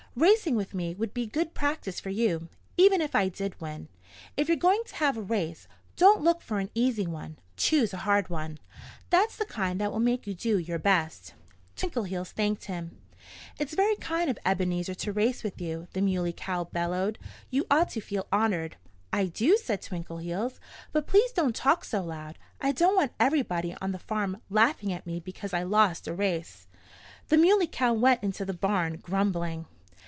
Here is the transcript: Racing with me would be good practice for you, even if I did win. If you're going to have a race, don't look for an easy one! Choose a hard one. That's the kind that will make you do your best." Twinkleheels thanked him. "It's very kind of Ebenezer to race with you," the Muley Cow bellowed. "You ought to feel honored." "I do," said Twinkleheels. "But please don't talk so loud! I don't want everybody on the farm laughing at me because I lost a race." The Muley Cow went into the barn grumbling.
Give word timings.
Racing 0.13 0.57
with 0.57 0.73
me 0.73 0.93
would 0.93 1.13
be 1.13 1.25
good 1.25 1.53
practice 1.53 2.01
for 2.01 2.09
you, 2.09 2.49
even 2.75 2.99
if 2.99 3.15
I 3.15 3.29
did 3.29 3.61
win. 3.61 3.87
If 4.35 4.49
you're 4.49 4.57
going 4.57 4.81
to 4.87 4.95
have 4.95 5.15
a 5.15 5.21
race, 5.21 5.69
don't 5.95 6.19
look 6.21 6.41
for 6.41 6.59
an 6.59 6.69
easy 6.75 7.07
one! 7.07 7.37
Choose 7.55 7.93
a 7.93 7.97
hard 8.03 8.29
one. 8.29 8.59
That's 9.09 9.37
the 9.37 9.45
kind 9.45 9.79
that 9.79 9.89
will 9.89 10.01
make 10.01 10.27
you 10.27 10.33
do 10.33 10.57
your 10.57 10.79
best." 10.79 11.33
Twinkleheels 11.77 12.31
thanked 12.33 12.65
him. 12.65 12.97
"It's 13.57 13.73
very 13.73 13.95
kind 13.95 14.29
of 14.29 14.37
Ebenezer 14.45 14.93
to 14.95 15.13
race 15.13 15.43
with 15.43 15.61
you," 15.61 15.87
the 15.93 16.01
Muley 16.01 16.33
Cow 16.33 16.65
bellowed. 16.65 17.17
"You 17.49 17.65
ought 17.71 17.87
to 17.91 18.01
feel 18.01 18.27
honored." 18.33 18.75
"I 19.13 19.27
do," 19.27 19.55
said 19.55 19.81
Twinkleheels. 19.81 20.59
"But 20.91 21.07
please 21.07 21.31
don't 21.31 21.55
talk 21.55 21.85
so 21.85 22.03
loud! 22.03 22.37
I 22.59 22.73
don't 22.73 22.97
want 22.97 23.13
everybody 23.17 23.77
on 23.79 23.93
the 23.93 23.97
farm 24.09 24.41
laughing 24.49 24.91
at 24.91 25.07
me 25.07 25.21
because 25.21 25.53
I 25.53 25.63
lost 25.63 26.05
a 26.05 26.13
race." 26.13 26.67
The 27.29 27.37
Muley 27.37 27.67
Cow 27.67 27.93
went 27.93 28.21
into 28.21 28.43
the 28.43 28.53
barn 28.53 28.97
grumbling. 28.97 29.67